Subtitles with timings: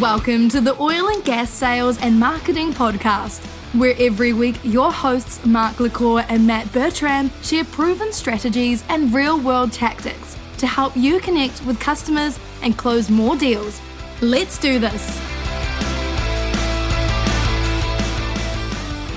[0.00, 3.44] Welcome to the Oil and Gas Sales and Marketing Podcast,
[3.74, 9.38] where every week your hosts Mark LaCour and Matt Bertram share proven strategies and real
[9.38, 13.80] world tactics to help you connect with customers and close more deals.
[14.20, 15.20] Let's do this.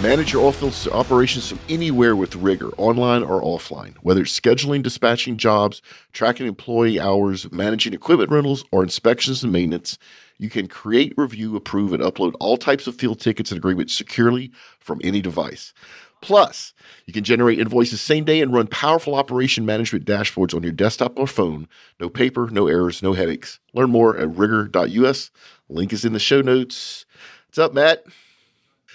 [0.03, 3.95] Manage your oilfield operations from anywhere with RigER, online or offline.
[4.03, 5.81] Whether it's scheduling, dispatching jobs,
[6.13, 9.97] tracking employee hours, managing equipment rentals, or inspections and maintenance,
[10.37, 14.51] you can create, review, approve, and upload all types of field tickets and agreements securely
[14.79, 15.73] from any device.
[16.21, 16.73] Plus,
[17.05, 21.17] you can generate invoices same day and run powerful operation management dashboards on your desktop
[21.17, 21.67] or phone.
[21.99, 23.59] No paper, no errors, no headaches.
[23.73, 25.31] Learn more at rigor.us.
[25.69, 27.05] Link is in the show notes.
[27.47, 28.03] What's up, Matt?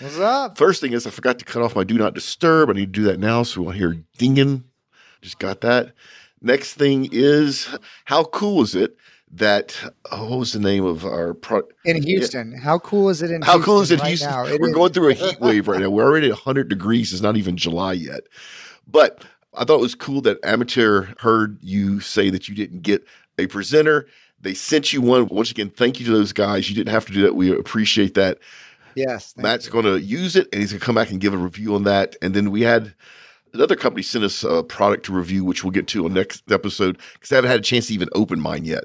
[0.01, 0.59] What's up?
[0.59, 2.71] First thing is I forgot to cut off my do not disturb.
[2.71, 4.65] I need to do that now so we won't hear dinging.
[5.21, 5.93] Just got that.
[6.41, 7.69] Next thing is
[8.07, 8.97] how cool is it
[9.33, 9.75] that
[10.11, 12.53] oh, what was the name of our pro- in Houston?
[12.53, 14.31] How cool is it in how Houston cool is it right Houston?
[14.31, 14.45] now?
[14.45, 15.91] It We're is- going through a heat wave right now.
[15.91, 17.13] We're already at 100 degrees.
[17.13, 18.23] It's not even July yet.
[18.87, 23.05] But I thought it was cool that Amateur heard you say that you didn't get
[23.39, 24.07] a presenter.
[24.41, 25.29] They sent you one.
[25.29, 26.69] Once again, thank you to those guys.
[26.69, 27.35] You didn't have to do that.
[27.37, 28.39] We appreciate that.
[28.95, 31.39] Yes, Matt's going to use it and he's going to come back and give a
[31.39, 32.17] review on that.
[32.21, 32.93] And then we had
[33.55, 36.99] another company send us a product to review, which we'll get to on next episode
[37.15, 38.85] because I haven't had a chance to even open mine yet.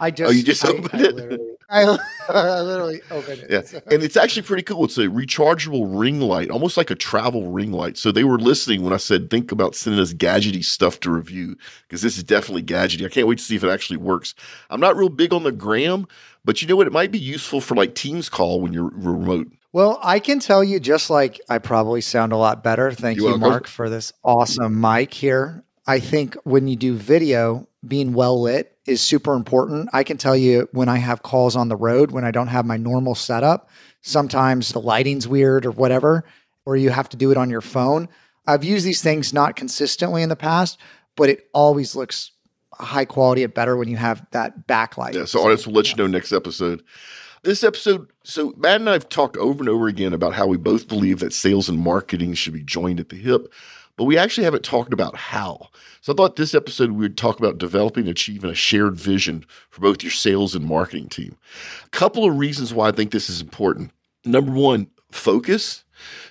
[0.00, 1.14] I just Oh, you just I- opened I it?
[1.16, 1.98] literally- I,
[2.30, 3.50] I literally opened it.
[3.50, 3.62] Yeah.
[3.62, 4.84] So- And it's actually pretty cool.
[4.84, 7.96] It's a rechargeable ring light, almost like a travel ring light.
[7.98, 11.56] So they were listening when I said, think about sending us gadgety stuff to review
[11.82, 13.04] because this is definitely gadgety.
[13.04, 14.34] I can't wait to see if it actually works.
[14.70, 16.06] I'm not real big on the gram,
[16.44, 16.86] but you know what?
[16.86, 19.48] It might be useful for like Teams call when you're remote.
[19.74, 22.90] Well, I can tell you, just like I probably sound a lot better.
[22.90, 23.38] Thank You're you.
[23.38, 25.62] Mark, for this awesome mic here.
[25.86, 29.88] I think when you do video, being well lit is super important.
[29.92, 32.64] I can tell you when I have calls on the road, when I don't have
[32.64, 33.68] my normal setup,
[34.00, 36.24] sometimes the lighting's weird or whatever,
[36.64, 38.08] or you have to do it on your phone.
[38.46, 40.78] I've used these things not consistently in the past,
[41.16, 42.30] but it always looks
[42.72, 45.14] high quality and better when you have that backlight.
[45.14, 46.82] Yeah, so audience will let you know next episode.
[47.42, 50.56] This episode, so Matt and I have talked over and over again about how we
[50.56, 53.52] both believe that sales and marketing should be joined at the hip,
[53.98, 55.68] but we actually haven't talked about how.
[56.00, 59.44] So I thought this episode we would talk about developing and achieving a shared vision
[59.68, 61.36] for both your sales and marketing team.
[61.84, 63.90] A couple of reasons why I think this is important.
[64.24, 65.84] Number one, focus.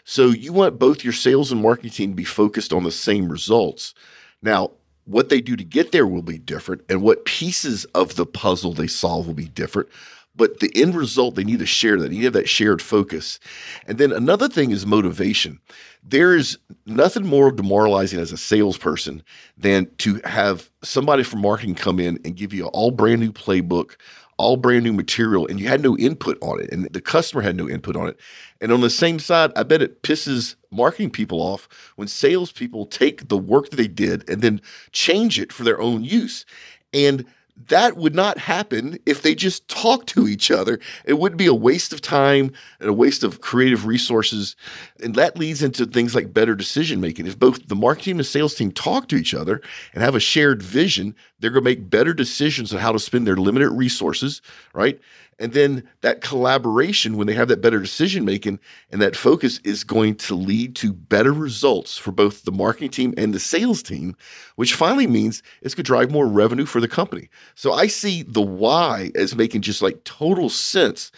[0.05, 3.29] So you want both your sales and marketing team to be focused on the same
[3.29, 3.94] results.
[4.41, 4.72] Now,
[5.03, 8.73] what they do to get there will be different, and what pieces of the puzzle
[8.73, 9.89] they solve will be different.
[10.38, 12.12] But the end result, they need to share that.
[12.12, 13.40] Need have that shared focus.
[13.88, 15.59] And then another thing is motivation.
[16.03, 19.24] There is nothing more demoralizing as a salesperson
[19.58, 23.34] than to have somebody from marketing come in and give you an all brand new
[23.34, 23.97] playbook,
[24.38, 27.56] all brand new material, and you had no input on it, and the customer had
[27.56, 28.20] no input on it.
[28.62, 33.28] And on the same side, I bet it pisses marketing people off when salespeople take
[33.30, 34.62] the work that they did and then
[34.92, 36.46] change it for their own use.
[36.94, 37.26] And
[37.68, 40.79] that would not happen if they just talk to each other.
[41.06, 44.56] It wouldn't be a waste of time and a waste of creative resources.
[45.03, 47.28] And that leads into things like better decision making.
[47.28, 49.62] If both the marketing and sales team talk to each other
[49.94, 53.25] and have a shared vision, they're going to make better decisions on how to spend
[53.25, 54.41] their limited resources,
[54.73, 55.00] right?
[55.40, 58.59] And then that collaboration, when they have that better decision making
[58.92, 63.14] and that focus, is going to lead to better results for both the marketing team
[63.18, 64.16] and the sales team,
[64.56, 67.30] which finally means it's going to drive more revenue for the company.
[67.53, 71.12] So I see the why as making just like total sense.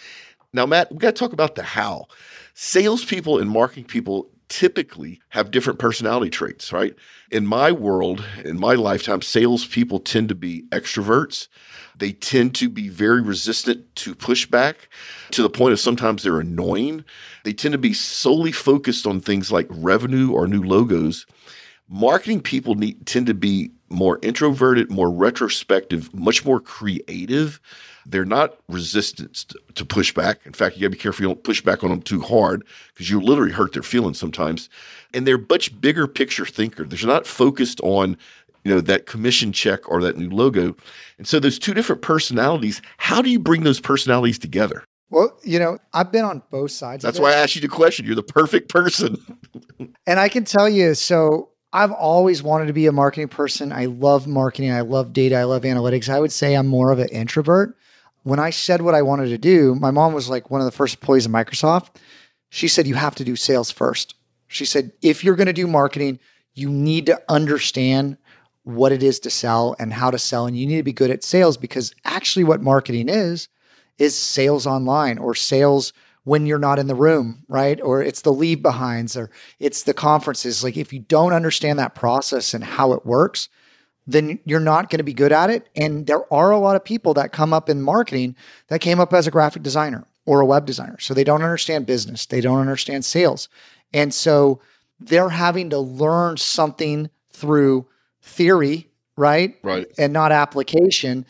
[0.52, 2.08] Now, Matt, we got to talk about the how.
[2.56, 6.96] Salespeople and marketing people typically have different personality traits, right?
[7.32, 11.48] In my world, in my lifetime, salespeople tend to be extroverts.
[11.98, 14.76] They tend to be very resistant to pushback
[15.32, 17.06] to the point of sometimes they're annoying.
[17.44, 21.26] They tend to be solely focused on things like revenue or new logos.
[21.88, 27.60] Marketing people need, tend to be more introverted, more retrospective, much more creative.
[28.10, 29.46] They're not resistant
[29.76, 30.38] to- pushback.
[30.46, 32.66] In fact, you got to be careful you don't push back on them too hard
[32.94, 34.70] because you literally hurt their feelings sometimes.
[35.14, 36.84] And they're much bigger picture thinker.
[36.84, 38.18] They're not focused on
[38.64, 40.76] you know that commission check or that new logo.
[41.18, 44.84] And so those two different personalities, how do you bring those personalities together?
[45.10, 47.04] Well, you know, I've been on both sides.
[47.04, 47.32] That's why.
[47.32, 48.06] I asked you the question.
[48.06, 49.18] You're the perfect person.
[50.06, 53.72] And I can tell you, so I've always wanted to be a marketing person.
[53.72, 54.72] I love marketing.
[54.72, 55.36] I love data.
[55.36, 56.10] I love analytics.
[56.10, 57.78] I would say I'm more of an introvert.
[58.24, 60.72] When I said what I wanted to do, my mom was like one of the
[60.72, 61.96] first employees of Microsoft.
[62.50, 64.16] She said, You have to do sales first.
[64.48, 66.20] She said, If you're going to do marketing,
[66.54, 68.18] you need to understand
[68.64, 70.46] what it is to sell and how to sell.
[70.46, 73.48] And you need to be good at sales because actually, what marketing is,
[73.98, 75.94] is sales online or sales
[76.24, 77.80] when you're not in the room, right?
[77.82, 79.30] Or it's the leave behinds or
[79.60, 80.64] it's the conferences.
[80.64, 83.50] Like if you don't understand that process and how it works,
[84.12, 85.70] then you're not going to be good at it.
[85.76, 88.36] And there are a lot of people that come up in marketing
[88.68, 90.98] that came up as a graphic designer or a web designer.
[91.00, 93.50] So they don't understand business, they don't understand sales.
[93.94, 94.62] And so
[95.00, 97.88] they're having to learn something through
[98.22, 99.56] theory, right?
[99.64, 99.88] Right.
[99.98, 101.26] And not application,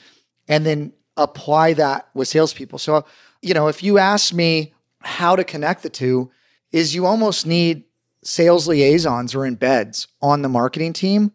[0.48, 2.80] and then apply that with salespeople.
[2.80, 3.06] So,
[3.42, 6.32] you know, if you ask me how to connect the two,
[6.72, 7.84] is you almost need
[8.24, 11.32] sales liaisons or embeds on the marketing team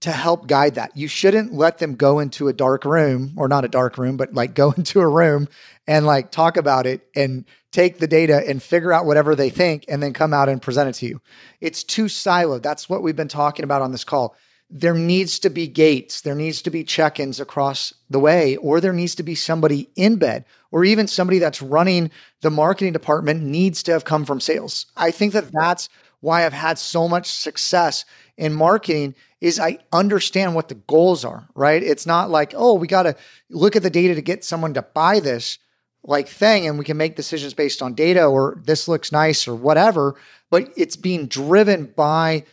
[0.00, 0.96] to help guide that.
[0.96, 4.34] You shouldn't let them go into a dark room or not a dark room, but
[4.34, 5.48] like go into a room
[5.86, 9.84] and like talk about it and take the data and figure out whatever they think
[9.88, 11.20] and then come out and present it to you.
[11.60, 12.62] It's too siloed.
[12.62, 14.36] That's what we've been talking about on this call.
[14.68, 18.80] There needs to be gates, there needs to be check ins across the way, or
[18.80, 22.10] there needs to be somebody in bed, or even somebody that's running
[22.40, 24.86] the marketing department needs to have come from sales.
[24.96, 25.88] I think that that's
[26.20, 28.04] why I've had so much success
[28.36, 31.82] in marketing is I understand what the goals are, right?
[31.82, 33.16] It's not like, oh, we got to
[33.50, 35.58] look at the data to get someone to buy this
[36.02, 39.54] like thing and we can make decisions based on data or this looks nice or
[39.54, 40.14] whatever,
[40.50, 42.44] but it's being driven by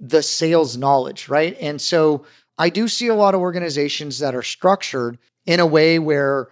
[0.00, 1.56] the sales knowledge, right?
[1.60, 2.26] And so
[2.58, 6.48] I do see a lot of organizations that are structured in a way where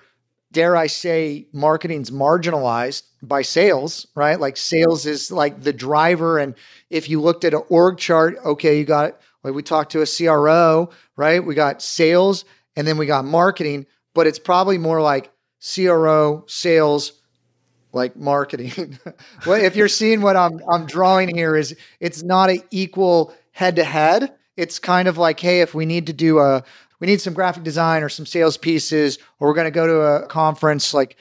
[0.55, 4.39] dare I say, marketing's marginalized by sales, right?
[4.41, 6.39] Like sales is like the driver.
[6.39, 6.55] And
[6.89, 10.07] if you looked at an org chart, okay, you got like we talked to a
[10.07, 11.45] CRO, right?
[11.45, 12.45] We got sales
[12.75, 15.31] and then we got marketing, but it's probably more like
[15.75, 17.21] CRO, sales,
[17.93, 18.99] like marketing.
[19.47, 23.77] well, if you're seeing what I'm I'm drawing here is it's not an equal head
[23.77, 24.35] to head.
[24.57, 26.65] It's kind of like, hey, if we need to do a
[27.01, 30.01] we need some graphic design or some sales pieces, or we're going to go to
[30.01, 31.17] a conference, like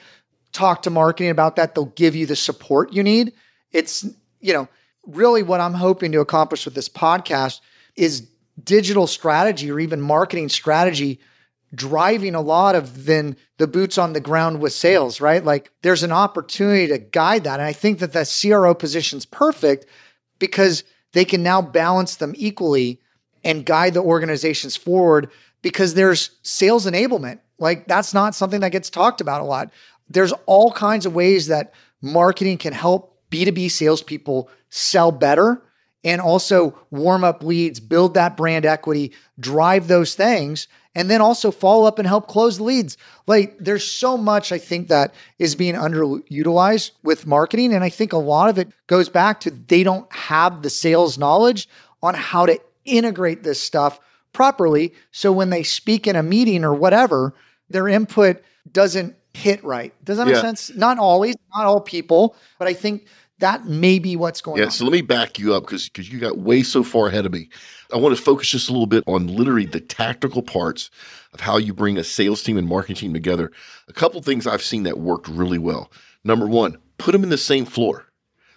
[0.52, 1.74] talk to marketing about that.
[1.74, 3.34] They'll give you the support you need.
[3.72, 4.06] It's,
[4.40, 4.68] you know,
[5.06, 7.60] really what I'm hoping to accomplish with this podcast
[7.96, 8.28] is
[8.62, 11.20] digital strategy or even marketing strategy
[11.74, 15.44] driving a lot of then the boots on the ground with sales, right?
[15.44, 17.58] Like there's an opportunity to guide that.
[17.58, 19.86] And I think that the CRO position's perfect
[20.38, 23.00] because they can now balance them equally
[23.42, 25.30] and guide the organizations forward
[25.62, 27.40] because there's sales enablement.
[27.58, 29.70] Like that's not something that gets talked about a lot.
[30.08, 35.62] There's all kinds of ways that marketing can help B2B salespeople sell better
[36.04, 41.50] and also warm up leads, build that brand equity, drive those things, and then also
[41.50, 42.96] follow up and help close leads.
[43.26, 47.72] Like there's so much I think that is being underutilized with marketing.
[47.72, 51.18] And I think a lot of it goes back to they don't have the sales
[51.18, 51.68] knowledge
[52.02, 53.98] on how to integrate this stuff
[54.32, 54.94] properly.
[55.10, 57.34] So when they speak in a meeting or whatever,
[57.70, 59.92] their input doesn't hit right.
[60.04, 60.72] Does that make sense?
[60.76, 63.06] Not always, not all people, but I think
[63.38, 64.70] that may be what's going yeah, on.
[64.70, 67.32] so let me back you up because because you got way so far ahead of
[67.32, 67.48] me.
[67.92, 70.90] I want to focus just a little bit on literally the tactical parts
[71.32, 73.50] of how you bring a sales team and marketing team together.
[73.88, 75.90] A couple things I've seen that worked really well.
[76.22, 78.06] Number one, put them in the same floor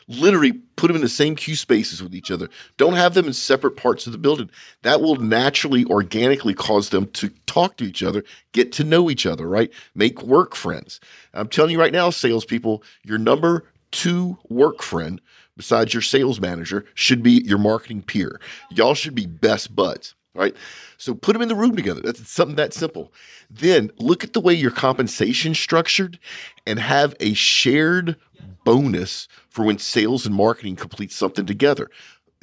[0.07, 2.49] literally put them in the same queue spaces with each other.
[2.77, 4.49] Don't have them in separate parts of the building.
[4.83, 9.25] That will naturally, organically cause them to talk to each other, get to know each
[9.25, 9.71] other, right?
[9.95, 10.99] Make work friends.
[11.33, 15.21] I'm telling you right now, salespeople, your number two work friend
[15.55, 18.39] besides your sales manager should be your marketing peer.
[18.69, 20.55] Y'all should be best buds, right?
[20.97, 22.01] So put them in the room together.
[22.01, 23.11] That's something that simple.
[23.49, 26.19] Then look at the way your compensation structured
[26.65, 28.17] and have a shared
[28.63, 31.89] bonus for when sales and marketing complete something together.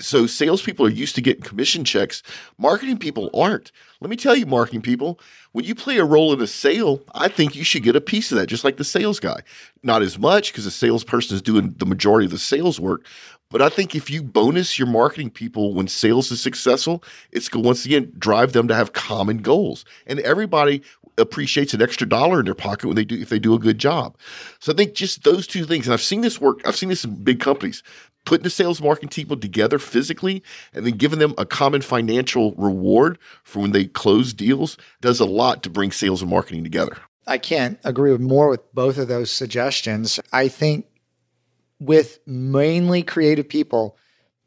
[0.00, 2.22] So salespeople are used to getting commission checks.
[2.58, 3.70] Marketing people aren't.
[4.00, 5.20] Let me tell you, marketing people,
[5.52, 8.32] when you play a role in a sale, I think you should get a piece
[8.32, 9.40] of that, just like the sales guy.
[9.82, 13.06] Not as much because the salesperson is doing the majority of the sales work,
[13.50, 17.64] but I think if you bonus your marketing people when sales is successful, it's going
[17.64, 19.84] once again drive them to have common goals.
[20.08, 20.82] And everybody
[21.18, 23.78] appreciates an extra dollar in their pocket when they do if they do a good
[23.78, 24.16] job.
[24.58, 26.66] So I think just those two things, and I've seen this work.
[26.66, 27.82] I've seen this in big companies.
[28.24, 33.18] Putting the sales marketing people together physically and then giving them a common financial reward
[33.42, 36.96] for when they close deals does a lot to bring sales and marketing together.
[37.26, 40.20] I can't agree with more with both of those suggestions.
[40.32, 40.86] I think
[41.80, 43.96] with mainly creative people,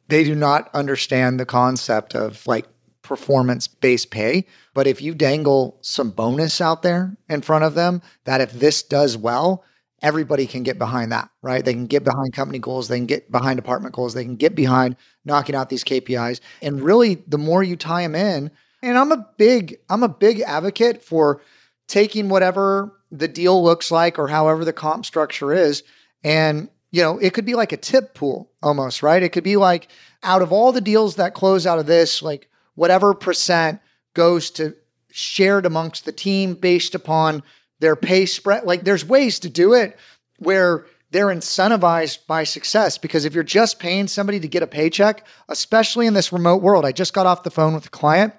[0.08, 2.66] they do not understand the concept of like
[3.02, 4.46] performance based pay.
[4.74, 8.84] But if you dangle some bonus out there in front of them, that if this
[8.84, 9.64] does well,
[10.02, 11.64] everybody can get behind that, right?
[11.64, 14.56] They can get behind company goals, they can get behind department goals, they can get
[14.56, 16.40] behind knocking out these KPIs.
[16.62, 18.52] And really, the more you tie them in,
[18.84, 21.42] and I'm a big, I'm a big advocate for
[21.88, 25.84] taking whatever the deal looks like or however the comp structure is.
[26.24, 29.24] And, you know, it could be like a tip pool almost, right?
[29.24, 29.88] It could be like
[30.24, 33.80] out of all the deals that close out of this, like whatever percent
[34.14, 34.76] goes to
[35.12, 37.42] shared amongst the team based upon
[37.80, 38.64] their pay spread.
[38.64, 39.98] Like there's ways to do it
[40.40, 45.26] where they're incentivized by success because if you're just paying somebody to get a paycheck,
[45.48, 48.34] especially in this remote world, I just got off the phone with a client.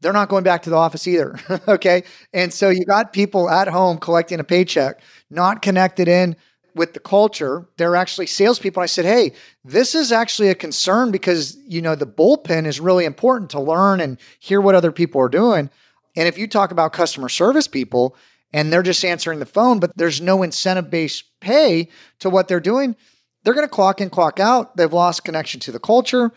[0.00, 1.38] They're not going back to the office either.
[1.68, 2.04] okay.
[2.32, 6.36] And so you got people at home collecting a paycheck, not connected in
[6.74, 7.66] with the culture.
[7.76, 8.82] They're actually salespeople.
[8.82, 9.32] I said, Hey,
[9.64, 14.00] this is actually a concern because, you know, the bullpen is really important to learn
[14.00, 15.70] and hear what other people are doing.
[16.16, 18.16] And if you talk about customer service people,
[18.52, 21.88] and they're just answering the phone, but there's no incentive based pay
[22.20, 22.96] to what they're doing,
[23.44, 24.76] they're going to clock in, clock out.
[24.76, 26.32] They've lost connection to the culture.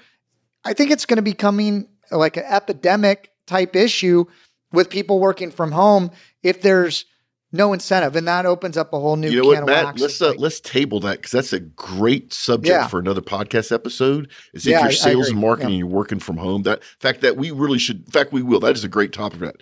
[0.63, 4.25] I think it's going to be coming like an epidemic type issue
[4.71, 6.11] with people working from home
[6.43, 7.05] if there's
[7.51, 9.29] no incentive, and that opens up a whole new.
[9.29, 9.99] You know what, Matt?
[9.99, 12.87] Let's uh, let's table that because that's a great subject Yeah.
[12.87, 14.29] for another podcast episode.
[14.53, 15.73] Is if Yeah, you're sales and marketing, Yeah.
[15.73, 16.63] and you're working from home.
[16.63, 18.05] That fact that we really should.
[18.05, 18.59] In fact, we will.
[18.59, 19.57] That is a great topic for that.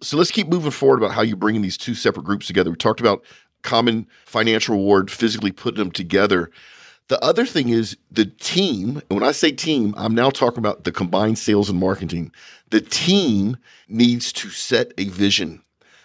[0.00, 2.70] So let's keep moving forward about how you're bringing these two separate groups together.
[2.70, 3.24] We talked about
[3.62, 6.50] common financial reward, physically putting them together.
[7.08, 9.02] The other thing is the team.
[9.10, 12.32] And when I say team, I'm now talking about the combined sales and marketing.
[12.70, 13.56] The team
[13.88, 15.62] needs to set a vision.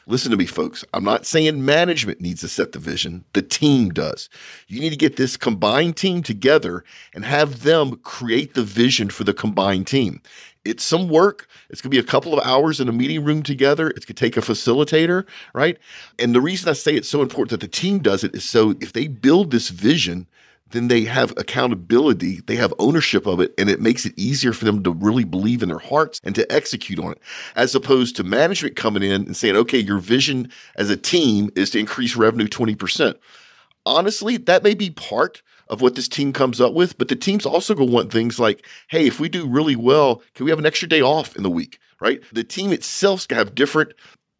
[0.09, 0.83] Listen to me, folks.
[0.91, 3.25] I'm not saying management needs to set the vision.
[3.33, 4.27] The team does.
[4.67, 9.23] You need to get this combined team together and have them create the vision for
[9.23, 10.19] the combined team.
[10.65, 11.47] It's some work.
[11.69, 13.91] It's going to be a couple of hours in a meeting room together.
[13.91, 15.77] It's going to take a facilitator, right?
[16.17, 18.71] And the reason I say it's so important that the team does it is so
[18.81, 20.25] if they build this vision,
[20.71, 24.65] then they have accountability, they have ownership of it, and it makes it easier for
[24.65, 27.21] them to really believe in their hearts and to execute on it,
[27.55, 31.69] as opposed to management coming in and saying, okay, your vision as a team is
[31.71, 33.15] to increase revenue 20%.
[33.85, 37.45] Honestly, that may be part of what this team comes up with, but the team's
[37.45, 40.59] also going to want things like, hey, if we do really well, can we have
[40.59, 42.21] an extra day off in the week, right?
[42.33, 43.93] The team itself's going to have different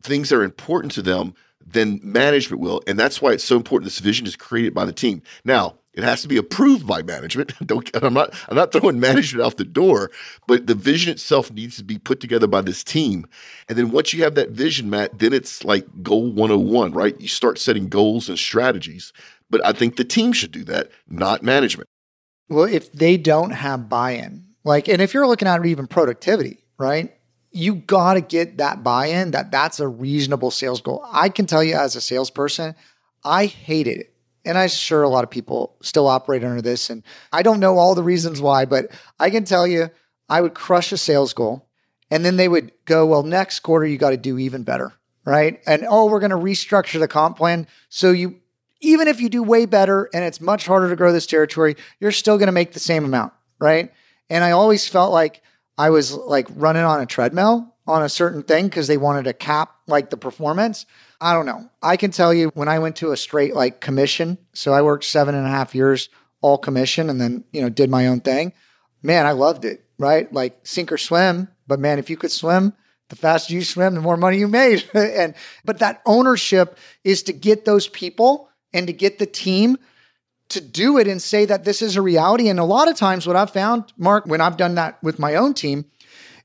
[0.04, 1.34] things that are important to them
[1.66, 2.82] than management will.
[2.88, 5.22] And that's why it's so important this vision is created by the team.
[5.46, 7.54] Now, it has to be approved by management.
[7.66, 10.10] Don't I'm not I'm not throwing management out the door,
[10.48, 13.28] but the vision itself needs to be put together by this team.
[13.68, 17.20] And then once you have that vision, Matt, then it's like goal 101, right?
[17.20, 19.14] You start setting goals and strategies.
[19.50, 21.90] But I think the team should do that, not management.
[22.50, 27.14] Well, if they don't have buy-in, like, and if you're looking at even productivity, right?
[27.52, 31.04] You got to get that buy-in that that's a reasonable sales goal.
[31.12, 32.76] I can tell you as a salesperson,
[33.24, 34.14] I hated it.
[34.46, 36.90] And I'm sure a lot of people still operate under this.
[36.90, 38.88] And I don't know all the reasons why, but
[39.20, 39.90] I can tell you
[40.30, 41.68] I would crush a sales goal.
[42.12, 44.94] And then they would go, well, next quarter, you got to do even better.
[45.26, 45.62] Right.
[45.68, 47.68] And oh, we're going to restructure the comp plan.
[47.90, 48.40] So you,
[48.82, 52.12] even if you do way better and it's much harder to grow this territory, you're
[52.12, 53.34] still going to make the same amount.
[53.60, 53.92] Right.
[54.30, 55.44] And I always felt like
[55.78, 59.34] I was like running on a treadmill on a certain thing because they wanted to
[59.34, 60.86] cap like the performance.
[61.22, 61.70] I don't know.
[61.82, 65.04] I can tell you when I went to a straight like commission, so I worked
[65.04, 66.10] seven and a half years
[66.42, 68.54] all commission and then, you know, did my own thing.
[69.04, 70.32] Man, I loved it, right?
[70.32, 71.50] Like sink or swim.
[71.68, 72.74] But man, if you could swim,
[73.10, 74.88] the faster you swim, the more money you made.
[74.94, 75.36] and
[75.66, 79.78] but that ownership is to get those people and to get the team
[80.50, 82.50] to do it and say that this is a reality.
[82.50, 85.36] And a lot of times, what I've found, Mark, when I've done that with my
[85.36, 85.86] own team,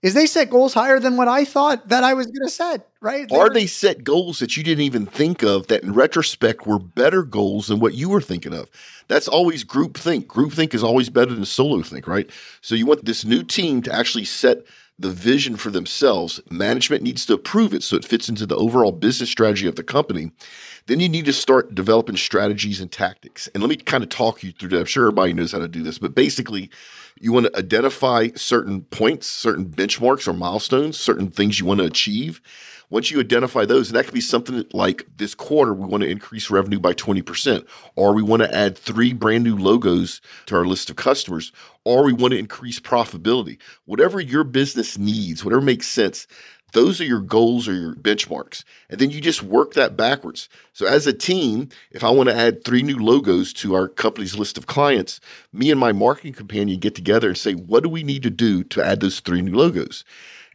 [0.02, 2.86] is they set goals higher than what I thought that I was going to set.
[3.04, 3.26] Right?
[3.30, 6.78] Or were- they set goals that you didn't even think of that in retrospect were
[6.78, 8.70] better goals than what you were thinking of.
[9.08, 10.26] That's always group think.
[10.26, 12.30] Group think is always better than solo think, right?
[12.62, 14.64] So you want this new team to actually set
[14.98, 16.40] the vision for themselves.
[16.50, 19.82] Management needs to approve it so it fits into the overall business strategy of the
[19.82, 20.30] company.
[20.86, 23.48] Then you need to start developing strategies and tactics.
[23.52, 24.80] And let me kind of talk you through that.
[24.80, 26.70] I'm sure everybody knows how to do this, but basically,
[27.20, 31.86] you want to identify certain points, certain benchmarks or milestones, certain things you want to
[31.86, 32.40] achieve.
[32.90, 36.50] Once you identify those, that could be something like this quarter, we want to increase
[36.50, 40.90] revenue by 20%, or we want to add three brand new logos to our list
[40.90, 41.52] of customers,
[41.84, 43.58] or we want to increase profitability.
[43.84, 46.26] Whatever your business needs, whatever makes sense,
[46.74, 48.64] those are your goals or your benchmarks.
[48.90, 50.48] And then you just work that backwards.
[50.72, 54.36] So, as a team, if I want to add three new logos to our company's
[54.36, 55.20] list of clients,
[55.52, 58.64] me and my marketing companion get together and say, what do we need to do
[58.64, 60.04] to add those three new logos?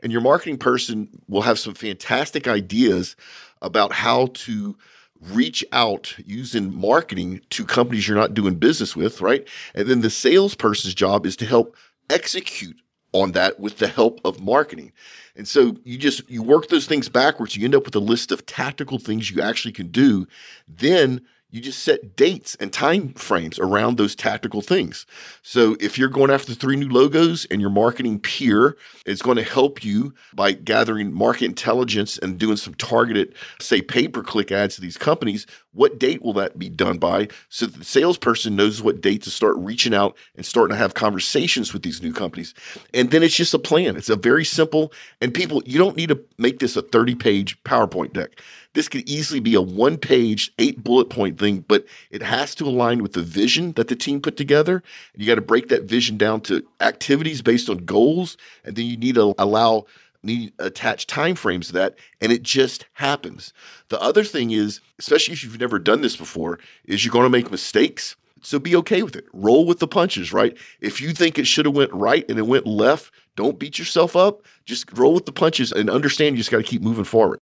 [0.02, 3.16] And your marketing person will have some fantastic ideas
[3.62, 4.78] about how to
[5.22, 9.48] reach out using marketing to companies you're not doing business with, right?
[9.76, 11.76] And then the salesperson's job is to help
[12.10, 12.78] execute
[13.12, 14.92] on that with the help of marketing.
[15.36, 18.32] And so you just you work those things backwards, you end up with a list
[18.32, 20.28] of tactical things you actually can do.
[20.68, 25.06] Then you just set dates and time frames around those tactical things.
[25.42, 29.44] So if you're going after three new logos and your marketing peer is going to
[29.44, 34.76] help you by gathering market intelligence and doing some targeted, say, pay per click ads
[34.76, 37.28] to these companies, what date will that be done by?
[37.50, 41.74] So the salesperson knows what date to start reaching out and starting to have conversations
[41.74, 42.54] with these new companies.
[42.94, 43.96] And then it's just a plan.
[43.96, 44.92] It's a very simple,
[45.22, 48.40] and people, you don't need to make this a 30 page PowerPoint deck.
[48.80, 52.64] This could easily be a one page, eight bullet point thing, but it has to
[52.64, 54.82] align with the vision that the team put together.
[55.18, 58.38] You got to break that vision down to activities based on goals.
[58.64, 59.86] And then you need to allow
[60.24, 63.54] need attach time frames to that and it just happens
[63.88, 67.30] the other thing is especially if you've never done this before is you're going to
[67.30, 71.40] make mistakes so be okay with it roll with the punches right if you think
[71.40, 75.14] it should have went right and it went left don't beat yourself up just roll
[75.14, 77.40] with the punches and understand you just got to keep moving forward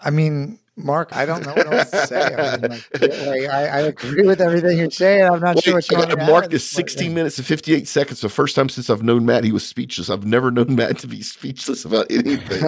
[0.00, 2.34] I mean, Mark, I don't know what else to say.
[2.34, 2.70] I, mean,
[3.00, 5.24] like, like, I, I, agree with everything you're saying.
[5.24, 8.20] I'm not sure what you uh, want to Mark is 16 minutes and 58 seconds.
[8.20, 10.08] The first time since I've known Matt, he was speechless.
[10.08, 12.64] I've never known Matt to be speechless about anything.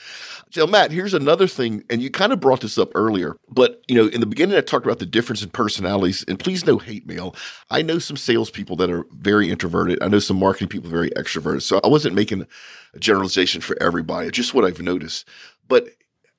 [0.50, 3.94] so, Matt, here's another thing, and you kind of brought this up earlier, but you
[3.94, 6.24] know, in the beginning, I talked about the difference in personalities.
[6.28, 7.34] And please, no hate mail.
[7.70, 10.02] I know some salespeople that are very introverted.
[10.02, 11.62] I know some marketing people very extroverted.
[11.62, 12.46] So I wasn't making
[12.94, 14.30] a generalization for everybody.
[14.30, 15.28] Just what I've noticed.
[15.68, 15.90] But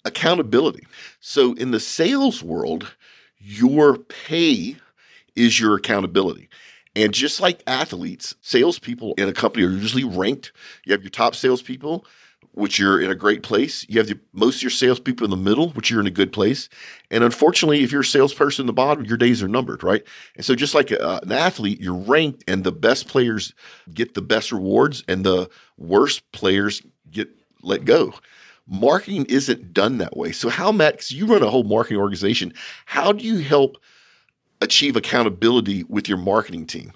[0.05, 0.85] accountability.
[1.19, 2.95] So in the sales world,
[3.39, 4.77] your pay
[5.35, 6.49] is your accountability.
[6.95, 10.51] And just like athletes, salespeople in a company are usually ranked.
[10.85, 12.05] You have your top salespeople,
[12.53, 13.85] which you're in a great place.
[13.87, 16.33] You have the, most of your salespeople in the middle, which you're in a good
[16.33, 16.67] place.
[17.09, 20.03] And unfortunately, if you're a salesperson in the bottom, your days are numbered, right?
[20.35, 23.53] And so, just like a, an athlete, you're ranked, and the best players
[23.93, 27.29] get the best rewards, and the worst players get
[27.61, 28.13] let go
[28.67, 30.31] marketing isn't done that way.
[30.31, 32.53] So, how, Matt, because you run a whole marketing organization,
[32.85, 33.77] how do you help
[34.61, 36.93] achieve accountability with your marketing team?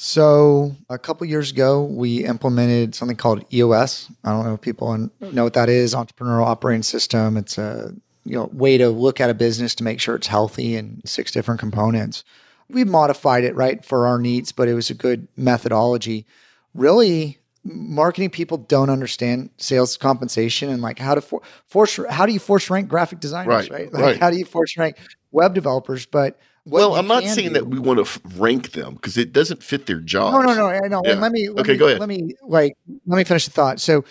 [0.00, 4.08] So, a couple years ago, we implemented something called EOS.
[4.22, 7.36] I don't know if people know what that is entrepreneurial operating system.
[7.36, 7.92] It's a
[8.24, 11.32] you know way to look at a business to make sure it's healthy and six
[11.32, 12.22] different components.
[12.68, 16.26] We modified it right for our needs, but it was a good methodology.
[16.74, 22.32] Really, marketing people don't understand sales compensation and like how to for, force how do
[22.32, 23.92] you force rank graphic designers right, right?
[23.92, 24.18] Like right.
[24.18, 24.96] how do you force rank
[25.30, 26.06] web developers?
[26.06, 29.62] But well i'm not saying do, that we want to rank them because it doesn't
[29.62, 31.00] fit their job no no no i know.
[31.04, 31.14] Yeah.
[31.14, 31.98] let me let okay me, go ahead.
[31.98, 32.76] let me like
[33.06, 33.80] let me finish the thought.
[33.80, 34.04] So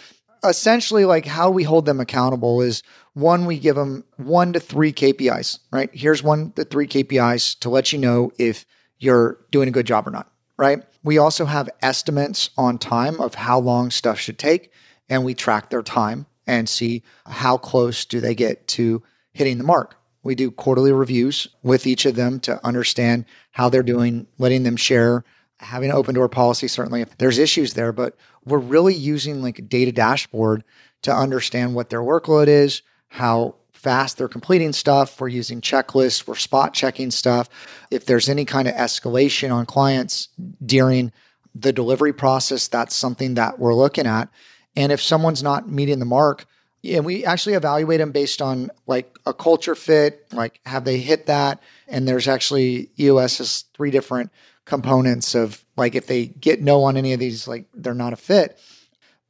[0.44, 4.94] essentially like how we hold them accountable is one we give them one to three
[4.94, 5.90] kpis right?
[5.94, 8.66] Here's one to three kpis to let you know if
[9.00, 13.36] you're doing a good job or not right we also have estimates on time of
[13.36, 14.72] how long stuff should take,
[15.10, 19.64] and we track their time and see how close do they get to hitting the
[19.64, 19.96] mark.
[20.24, 24.76] We do quarterly reviews with each of them to understand how they're doing, letting them
[24.76, 25.24] share,
[25.60, 26.68] having an open door policy.
[26.68, 30.64] Certainly, if there's issues there, but we're really using like a data dashboard
[31.04, 35.22] to understand what their workload is, how fast they're completing stuff.
[35.22, 37.50] We're using checklists, we're spot checking stuff.
[37.92, 40.30] If there's any kind of escalation on clients
[40.66, 41.12] during
[41.54, 44.30] the delivery process, that's something that we're looking at.
[44.76, 46.46] And if someone's not meeting the mark,
[46.84, 51.26] and we actually evaluate them based on like a culture fit, like have they hit
[51.26, 51.62] that?
[51.88, 54.32] And there's actually EOS has three different
[54.66, 58.18] components of like if they get no on any of these, like they're not a
[58.18, 58.60] fit.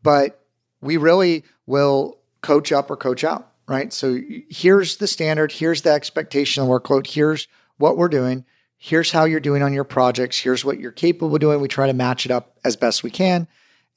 [0.03, 0.43] But
[0.81, 3.91] we really will coach up or coach out right?
[3.91, 8.45] So here's the standard, here's the expectation of workload, here's what we're doing,
[8.77, 11.61] here's how you're doing on your projects, here's what you're capable of doing.
[11.61, 13.47] We try to match it up as best we can.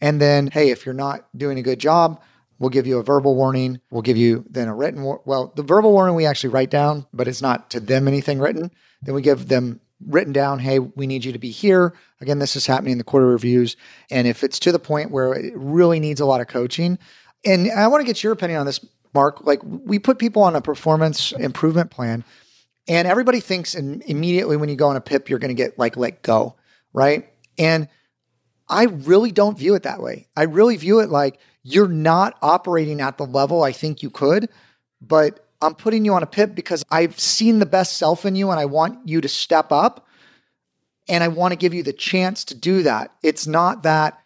[0.01, 2.23] And then, hey, if you're not doing a good job,
[2.59, 3.81] we'll give you a verbal warning.
[3.91, 7.29] We'll give you then a written well, the verbal warning we actually write down, but
[7.29, 8.71] it's not to them anything written.
[9.03, 11.95] Then we give them written down, hey, we need you to be here.
[12.21, 13.77] Again, this is happening in the quarter reviews.
[14.11, 16.99] And if it's to the point where it really needs a lot of coaching,
[17.45, 20.57] and I want to get your opinion on this, Mark, like we put people on
[20.57, 22.25] a performance improvement plan,
[22.89, 25.79] and everybody thinks and immediately when you go on a PIP, you're going to get
[25.79, 26.57] like let go,
[26.93, 27.29] right?
[27.59, 27.89] And
[28.69, 30.29] I really don't view it that way.
[30.37, 34.49] I really view it like you're not operating at the level I think you could,
[35.01, 38.51] but I'm putting you on a PIP because I've seen the best self in you
[38.51, 40.07] and I want you to step up
[41.09, 43.13] and I want to give you the chance to do that.
[43.23, 44.20] It's not that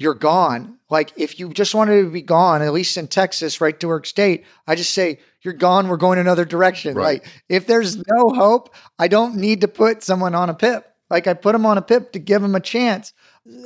[0.00, 0.78] you're gone.
[0.88, 4.06] Like if you just wanted to be gone, at least in Texas, right to work
[4.06, 5.88] state, I just say you're gone.
[5.88, 6.94] We're going another direction.
[6.96, 7.22] Right.
[7.22, 10.86] Like if there's no hope, I don't need to put someone on a PIP.
[11.08, 13.12] Like I put them on a PIP to give them a chance.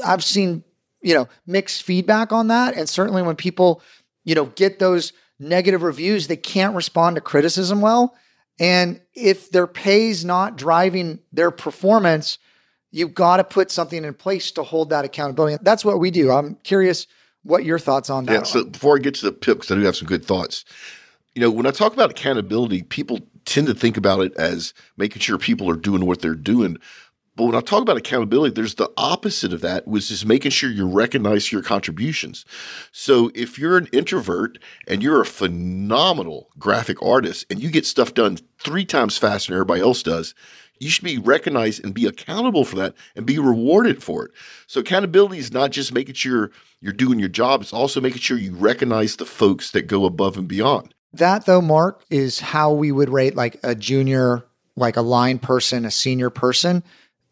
[0.05, 0.65] I've seen
[1.05, 2.75] you know, mixed feedback on that.
[2.75, 3.83] And certainly when people,
[4.25, 8.17] you know, get those negative reviews, they can't respond to criticism well.
[8.59, 12.39] And if their pay's not driving their performance,
[12.95, 15.59] you've got to put something in place to hold that accountability.
[15.63, 16.31] That's what we do.
[16.31, 17.09] I'm curious
[17.43, 18.33] what your thoughts on that.
[18.33, 18.43] Yeah.
[18.45, 20.65] So before I get to the PIP, because I do have some good thoughts.
[21.35, 25.21] You know, when I talk about accountability, people tend to think about it as making
[25.21, 26.79] sure people are doing what they're doing.
[27.35, 30.71] But when I talk about accountability, there's the opposite of that, which is making sure
[30.71, 32.45] you recognize your contributions.
[32.93, 38.15] So if you're an introvert and you're a phenomenal graphic artist and you get stuff
[38.15, 40.33] done three times faster than everybody else does,
[40.85, 44.33] you should be recognized and be accountable for that and be rewarded for it.
[44.67, 48.37] So accountability is not just making sure you're doing your job, it's also making sure
[48.37, 50.95] you recognize the folks that go above and beyond.
[51.13, 54.45] That though, Mark, is how we would rate like a junior,
[54.77, 56.83] like a line person, a senior person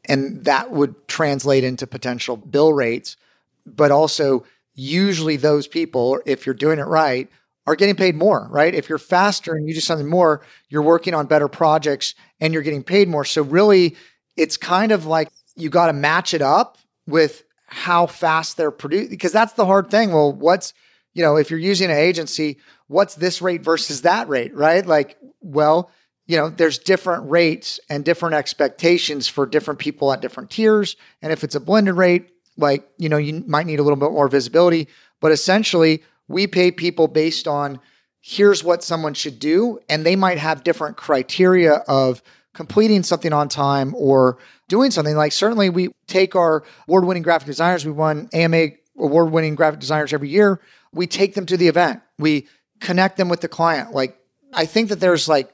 [0.07, 3.17] and that would translate into potential bill rates.
[3.65, 7.31] But also, usually those people, if you're doing it right,
[7.67, 8.75] are getting paid more, right?
[8.75, 12.63] If you're faster and you do something more, you're working on better projects and you're
[12.63, 13.25] getting paid more.
[13.25, 13.97] So, really,
[14.37, 19.11] it's kind of like you got to match it up with how fast they're producing,
[19.11, 20.13] because that's the hard thing.
[20.13, 20.75] Well, what's,
[21.15, 24.85] you know, if you're using an agency, what's this rate versus that rate, right?
[24.85, 25.91] Like, well,
[26.27, 30.97] you know, there's different rates and different expectations for different people at different tiers.
[31.21, 34.11] And if it's a blended rate, like, you know, you might need a little bit
[34.11, 34.89] more visibility.
[35.21, 37.79] But essentially, we pay people based on
[38.21, 39.79] here's what someone should do.
[39.89, 42.23] And they might have different criteria of
[42.55, 45.17] completing something on time or doing something.
[45.17, 48.69] Like, certainly, we take our award winning graphic designers, we won AMA
[48.99, 50.61] award winning graphic designers every year.
[50.93, 52.49] We take them to the event, we
[52.81, 53.93] connect them with the client.
[53.93, 54.19] Like,
[54.53, 55.53] I think that there's like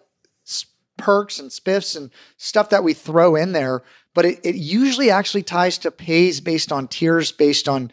[0.97, 3.83] perks and spiffs and stuff that we throw in there,
[4.15, 7.91] but it, it usually actually ties to pays based on tiers, based on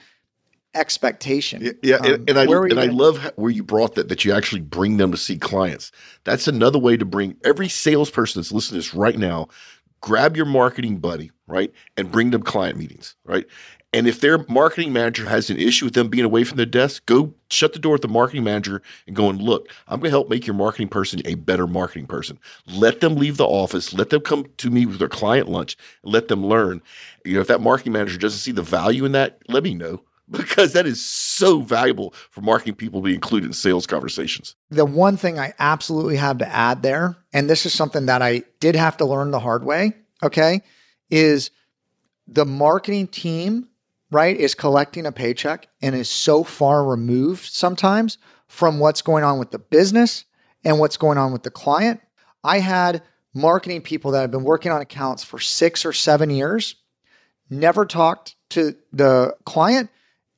[0.75, 1.61] expectation.
[1.63, 4.33] Yeah, yeah um, and, and I and I love where you brought that that you
[4.33, 5.91] actually bring them to see clients.
[6.23, 9.47] That's another way to bring every salesperson that's listening to this right now.
[10.01, 13.45] Grab your marketing buddy, right, and bring them client meetings, right.
[13.95, 17.05] And if their marketing manager has an issue with them being away from their desk,
[17.05, 20.09] go shut the door with the marketing manager and go and look, I'm going to
[20.09, 22.37] help make your marketing person a better marketing person.
[22.67, 23.93] Let them leave the office.
[23.93, 26.81] Let them come to me with their client lunch let them learn.
[27.23, 30.01] You know, if that marketing manager doesn't see the value in that, let me know
[30.29, 34.55] because that is so valuable for marketing people to be included in sales conversations.
[34.69, 38.43] The one thing I absolutely have to add there, and this is something that I
[38.59, 40.61] did have to learn the hard way, okay,
[41.09, 41.51] is
[42.27, 43.67] the marketing team
[44.11, 49.39] right, is collecting a paycheck and is so far removed sometimes from what's going on
[49.39, 50.25] with the business
[50.63, 51.99] and what's going on with the client.
[52.43, 56.75] I had marketing people that have been working on accounts for six or seven years,
[57.49, 59.89] never talked to the client.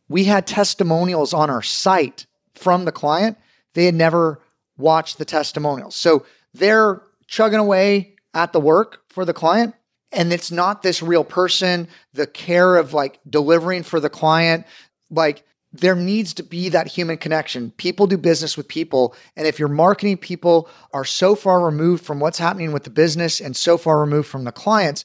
[0.10, 3.38] We had testimonials on our site from the client.
[3.74, 4.42] They had never
[4.78, 5.96] watched the testimonials.
[5.96, 9.74] So they're chugging away at the work for the client
[10.12, 14.66] and it's not this real person, the care of like delivering for the client.
[15.10, 15.44] Like
[15.74, 17.72] there needs to be that human connection.
[17.72, 19.16] People do business with people.
[19.36, 23.42] And if your marketing people are so far removed from what's happening with the business
[23.42, 25.04] and so far removed from the clients,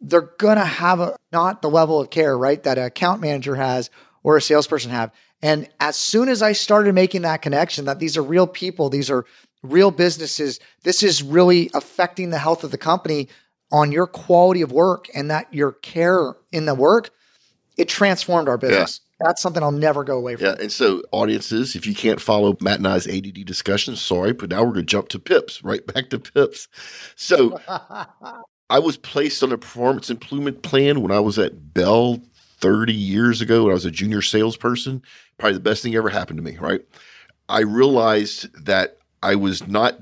[0.00, 3.56] they're going to have a, not the level of care, right, that an account manager
[3.56, 3.90] has
[4.28, 5.10] or a salesperson have.
[5.40, 9.10] And as soon as I started making that connection that these are real people, these
[9.10, 9.24] are
[9.62, 13.28] real businesses, this is really affecting the health of the company,
[13.70, 17.10] on your quality of work and that your care in the work,
[17.78, 19.00] it transformed our business.
[19.02, 19.28] Yeah.
[19.28, 20.46] That's something I'll never go away from.
[20.46, 20.56] Yeah.
[20.60, 24.60] And so, audiences, if you can't follow Matt and I's ADD discussion, sorry, but now
[24.62, 26.68] we're going to jump to PIPs, right back to PIPs.
[27.16, 27.60] So,
[28.70, 32.20] I was placed on a performance improvement plan when I was at Bell
[32.60, 35.02] 30 years ago when I was a junior salesperson.
[35.38, 36.80] Probably the best thing ever happened to me, right?
[37.48, 39.98] I realized that I was not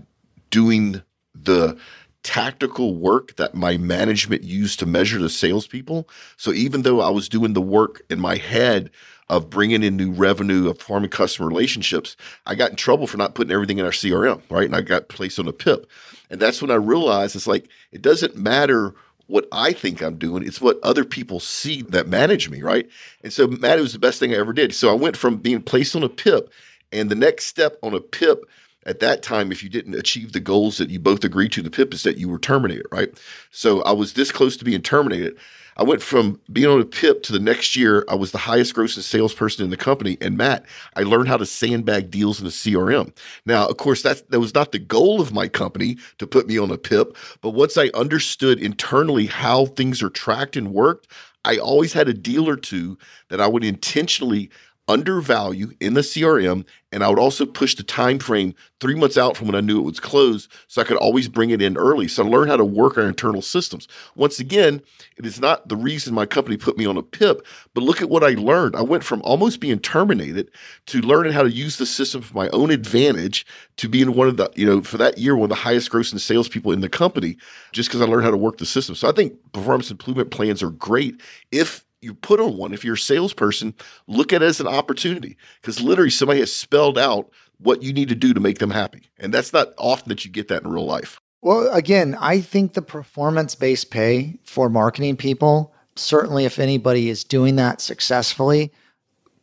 [0.50, 1.02] doing
[1.34, 1.78] the
[2.22, 6.08] tactical work that my management used to measure the salespeople.
[6.36, 8.90] So even though I was doing the work in my head
[9.28, 13.34] of bringing in new revenue, of forming customer relationships, I got in trouble for not
[13.34, 14.66] putting everything in our CRM, right?
[14.66, 15.88] And I got placed on a PIP.
[16.28, 18.94] And that's when I realized it's like, it doesn't matter
[19.26, 20.44] what I think I'm doing.
[20.44, 22.88] It's what other people see that manage me, right?
[23.22, 24.74] And so Matt, it was the best thing I ever did.
[24.74, 26.50] So I went from being placed on a PIP
[26.92, 28.44] and the next step on a PIP
[28.86, 31.70] at that time, if you didn't achieve the goals that you both agreed to, the
[31.70, 33.10] PIP is that you were terminated, right?
[33.50, 35.36] So I was this close to being terminated.
[35.76, 38.74] I went from being on a PIP to the next year, I was the highest
[38.74, 40.16] grossing salesperson in the company.
[40.20, 43.14] And Matt, I learned how to sandbag deals in the CRM.
[43.44, 46.58] Now, of course, that, that was not the goal of my company to put me
[46.58, 47.16] on a PIP.
[47.42, 51.08] But once I understood internally how things are tracked and worked,
[51.44, 54.50] I always had a deal or two that I would intentionally
[54.88, 59.36] undervalue in the CRM, and I would also push the time frame three months out
[59.36, 62.06] from when I knew it was closed, so I could always bring it in early.
[62.06, 63.88] So I learned how to work our internal systems.
[64.14, 64.80] Once again,
[65.16, 67.44] it is not the reason my company put me on a PIP,
[67.74, 68.76] but look at what I learned.
[68.76, 70.50] I went from almost being terminated
[70.86, 73.44] to learning how to use the system for my own advantage
[73.78, 76.20] to being one of the, you know, for that year, one of the highest grossing
[76.20, 77.36] salespeople in the company,
[77.72, 78.94] just because I learned how to work the system.
[78.94, 81.20] So I think performance improvement plans are great
[81.50, 83.74] if you put on one, if you're a salesperson,
[84.06, 88.08] look at it as an opportunity because literally somebody has spelled out what you need
[88.08, 89.10] to do to make them happy.
[89.18, 91.20] And that's not often that you get that in real life.
[91.42, 97.24] Well, again, I think the performance based pay for marketing people, certainly if anybody is
[97.24, 98.72] doing that successfully,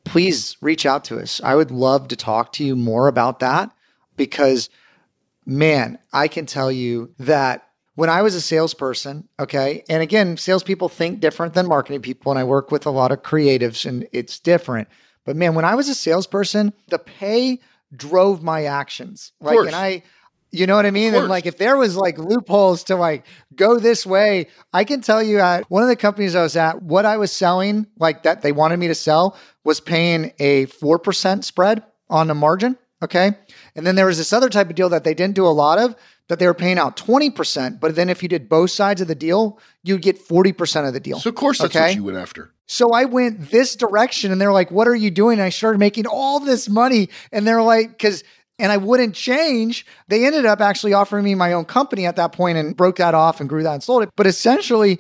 [0.06, 1.42] please reach out to us.
[1.44, 3.72] I would love to talk to you more about that
[4.16, 4.70] because,
[5.46, 10.90] man, I can tell you that when I was a salesperson, okay, and again, salespeople
[10.90, 14.40] think different than marketing people, and I work with a lot of creatives and it's
[14.40, 14.88] different.
[15.26, 17.60] But man, when I was a salesperson, the pay
[17.96, 19.32] drove my actions.
[19.40, 20.04] Like, and I,
[20.52, 21.14] you know what I mean?
[21.14, 23.26] And like, if there was like loopholes to like
[23.56, 26.82] go this way, I can tell you at one of the companies I was at,
[26.82, 31.44] what I was selling, like that they wanted me to sell, was paying a 4%
[31.44, 32.78] spread on the margin.
[33.02, 33.34] Okay.
[33.76, 35.78] And then there was this other type of deal that they didn't do a lot
[35.78, 35.96] of
[36.34, 37.80] that they were paying out 20%.
[37.80, 41.00] But then if you did both sides of the deal, you'd get 40% of the
[41.00, 41.20] deal.
[41.20, 41.90] So, of course, that's okay?
[41.90, 42.52] what you went after.
[42.66, 45.34] So I went this direction and they're like, what are you doing?
[45.34, 47.10] And I started making all this money.
[47.32, 48.24] And they're like, because,
[48.58, 49.86] and I wouldn't change.
[50.08, 53.14] They ended up actually offering me my own company at that point and broke that
[53.14, 54.10] off and grew that and sold it.
[54.16, 55.00] But essentially,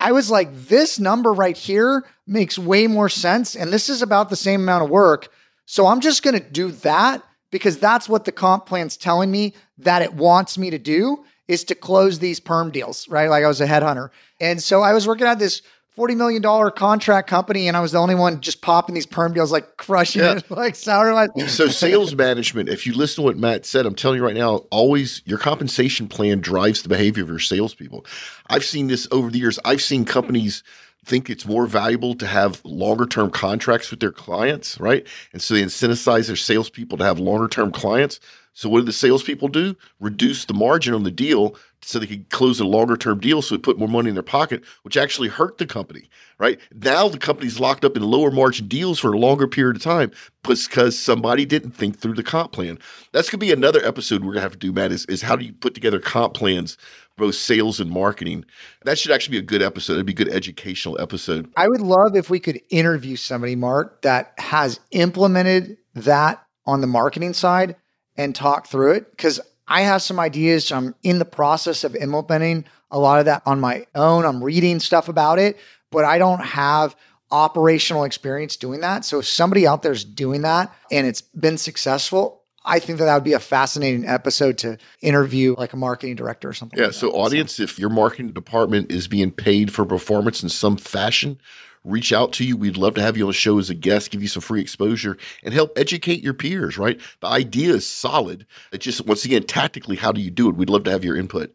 [0.00, 3.54] I was like, this number right here makes way more sense.
[3.54, 5.28] And this is about the same amount of work.
[5.66, 9.54] So I'm just going to do that because that's what the comp plan's telling me
[9.78, 13.28] that it wants me to do is to close these perm deals, right?
[13.30, 14.10] Like I was a headhunter.
[14.40, 15.62] And so I was working at this
[15.96, 19.50] $40 million contract company and I was the only one just popping these perm deals,
[19.50, 20.36] like crushing yeah.
[20.36, 21.28] it, like sour.
[21.48, 24.56] so sales management, if you listen to what Matt said, I'm telling you right now,
[24.70, 28.04] always your compensation plan drives the behavior of your salespeople.
[28.48, 29.58] I've seen this over the years.
[29.64, 30.62] I've seen companies–
[31.08, 35.06] think it's more valuable to have longer term contracts with their clients, right?
[35.32, 38.20] And so they incentivize their salespeople to have longer term clients.
[38.58, 39.76] So what do the salespeople do?
[40.00, 43.54] Reduce the margin on the deal so they could close a longer term deal so
[43.54, 46.58] they put more money in their pocket, which actually hurt the company, right?
[46.74, 50.10] Now the company's locked up in lower margin deals for a longer period of time
[50.42, 52.80] because somebody didn't think through the comp plan.
[53.12, 55.44] That's gonna be another episode we're gonna have to do, Matt, is, is how do
[55.44, 56.76] you put together comp plans
[57.16, 58.44] both sales and marketing.
[58.84, 59.94] That should actually be a good episode.
[59.94, 61.48] It'd be a good educational episode.
[61.56, 66.86] I would love if we could interview somebody, Mark, that has implemented that on the
[66.88, 67.76] marketing side
[68.18, 69.10] and talk through it.
[69.10, 70.70] Because I have some ideas.
[70.70, 74.26] I'm in the process of implementing a lot of that on my own.
[74.26, 75.58] I'm reading stuff about it,
[75.90, 76.96] but I don't have
[77.30, 79.04] operational experience doing that.
[79.04, 83.06] So if somebody out there is doing that and it's been successful, I think that
[83.06, 86.78] that would be a fascinating episode to interview like a marketing director or something.
[86.78, 86.86] Yeah.
[86.86, 87.62] Like so, audience, so.
[87.62, 91.40] if your marketing department is being paid for performance in some fashion,
[91.84, 92.56] reach out to you.
[92.56, 94.60] We'd love to have you on the show as a guest, give you some free
[94.60, 97.00] exposure, and help educate your peers, right?
[97.20, 98.46] The idea is solid.
[98.72, 100.56] It's just, once again, tactically, how do you do it?
[100.56, 101.54] We'd love to have your input.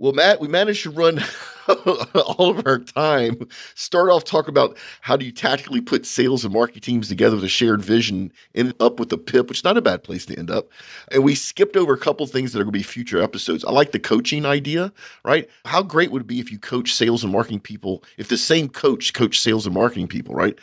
[0.00, 1.22] Well, Matt, we managed to run
[1.68, 3.46] all of our time.
[3.74, 7.44] Start off talk about how do you tactically put sales and marketing teams together with
[7.44, 10.38] a shared vision, end up with a PIP, which is not a bad place to
[10.38, 10.70] end up.
[11.12, 13.62] And we skipped over a couple things that are going to be future episodes.
[13.62, 14.90] I like the coaching idea,
[15.22, 15.50] right?
[15.66, 18.70] How great would it be if you coach sales and marketing people, if the same
[18.70, 20.58] coach coach sales and marketing people, right?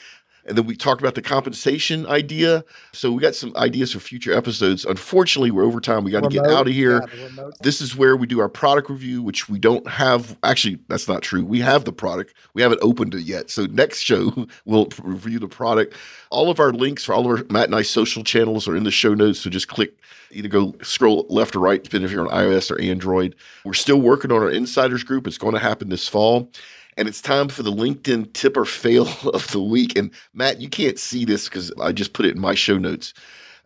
[0.47, 2.63] And then we talked about the compensation idea.
[2.93, 4.86] So we got some ideas for future episodes.
[4.86, 6.03] Unfortunately, we're over time.
[6.05, 7.05] We got to get out of here.
[7.17, 10.38] Yeah, this is where we do our product review, which we don't have.
[10.43, 11.43] Actually, that's not true.
[11.43, 12.33] We have the product.
[12.53, 13.49] We haven't opened it yet.
[13.49, 15.93] So next show, we'll review the product.
[16.29, 18.83] All of our links for all of our Matt and I social channels are in
[18.83, 19.39] the show notes.
[19.39, 19.93] So just click
[20.31, 23.36] either go scroll left or right, depending if you're on iOS or Android.
[23.65, 25.27] We're still working on our insiders group.
[25.27, 26.49] It's going to happen this fall
[26.97, 29.97] and it's time for the LinkedIn tip or fail of the week.
[29.97, 33.13] And Matt, you can't see this because I just put it in my show notes,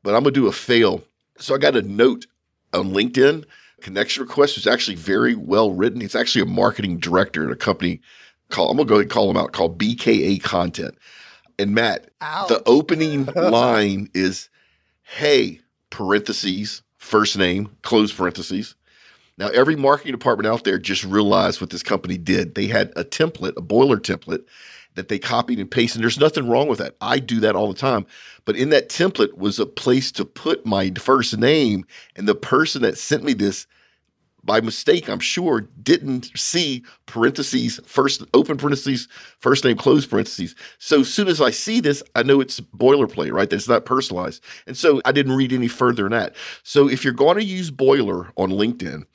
[0.03, 1.03] but I'm gonna do a fail.
[1.37, 2.27] So I got a note
[2.73, 3.45] on LinkedIn.
[3.81, 6.01] Connection request is actually very well written.
[6.01, 8.01] It's actually a marketing director at a company
[8.49, 10.95] called I'm gonna go ahead and call them out called BKA Content.
[11.57, 12.49] And Matt, Ouch.
[12.49, 14.49] the opening line is,
[15.03, 18.75] "Hey," parentheses first name close parentheses
[19.41, 22.53] now, every marketing department out there just realized what this company did.
[22.53, 24.45] They had a template, a boiler template
[24.93, 25.95] that they copied and pasted.
[25.95, 26.95] And there's nothing wrong with that.
[27.01, 28.05] I do that all the time.
[28.45, 31.87] But in that template was a place to put my first name.
[32.15, 33.65] And the person that sent me this
[34.43, 39.07] by mistake, I'm sure, didn't see parentheses, first open parentheses,
[39.39, 40.55] first name, close parentheses.
[40.79, 43.49] So as soon as I see this, I know it's boilerplate, right?
[43.49, 44.43] That's not personalized.
[44.67, 46.35] And so I didn't read any further than that.
[46.63, 49.05] So if you're going to use boiler on LinkedIn,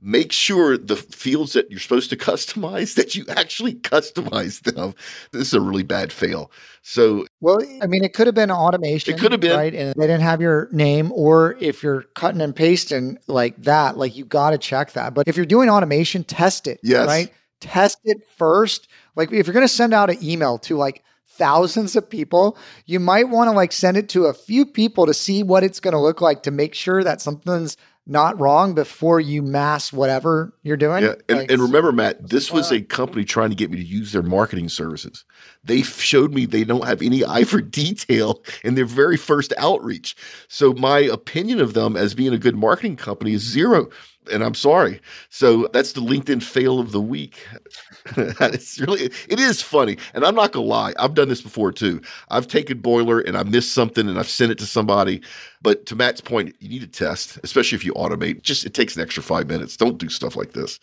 [0.00, 4.94] make sure the fields that you're supposed to customize that you actually customize them.
[5.32, 6.50] This is a really bad fail.
[6.82, 9.14] So, well, I mean, it could have been automation.
[9.14, 12.40] It could have been right, and they didn't have your name, or if you're cutting
[12.40, 15.14] and pasting like that, like you got to check that.
[15.14, 16.78] But if you're doing automation, test it.
[16.82, 17.06] Yes.
[17.06, 17.32] right.
[17.60, 18.88] Test it first.
[19.16, 23.00] Like if you're going to send out an email to like thousands of people, you
[23.00, 25.92] might want to like send it to a few people to see what it's going
[25.92, 30.76] to look like to make sure that something's not wrong before you mass whatever you're
[30.76, 31.02] doing.
[31.02, 33.84] Yeah, and, Like, and remember, Matt, this was a company trying to get me to
[33.84, 35.24] use their marketing services.
[35.64, 40.14] They showed me they don't have any eye for detail in their very first outreach.
[40.48, 43.88] So my opinion of them as being a good marketing company is zero.
[44.32, 45.00] And I'm sorry.
[45.28, 47.46] So that's the LinkedIn fail of the week.
[48.16, 49.98] it's really it is funny.
[50.14, 52.00] And I'm not gonna lie, I've done this before too.
[52.28, 55.22] I've taken boiler and I missed something and I've sent it to somebody.
[55.62, 58.42] But to Matt's point, you need to test, especially if you automate.
[58.42, 59.76] Just it takes an extra five minutes.
[59.76, 60.78] Don't do stuff like this.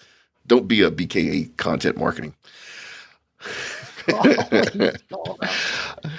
[0.47, 2.35] Don't be a BKA content marketing.
[4.05, 5.37] Oh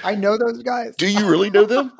[0.02, 0.96] I know those guys.
[0.96, 1.92] Do you really know them?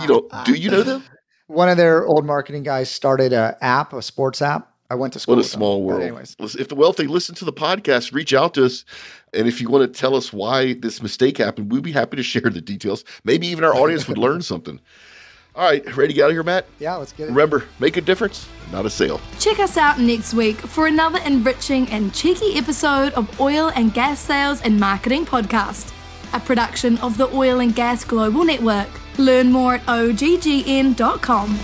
[0.00, 1.04] You don't do you know them?
[1.46, 4.68] One of their old marketing guys started a app, a sports app.
[4.90, 5.36] I went to school.
[5.36, 5.58] What a with them.
[5.58, 6.02] small But world.
[6.02, 8.84] anyways, If the wealthy listen to the podcast, reach out to us.
[9.32, 12.22] And if you want to tell us why this mistake happened, we'd be happy to
[12.32, 13.04] share the details.
[13.24, 14.80] Maybe even our audience would learn something.
[15.54, 16.64] All right, ready to get out of here, Matt?
[16.78, 17.32] yeah, let's get it.
[17.32, 19.20] Remember, make a difference, not a sale.
[19.38, 24.18] Check us out next week for another enriching and cheeky episode of Oil and Gas
[24.18, 25.92] Sales and Marketing Podcast,
[26.32, 28.88] a production of the Oil and Gas Global Network.
[29.18, 31.58] Learn more at oggn.com.